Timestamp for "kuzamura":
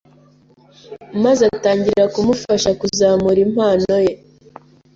2.79-3.39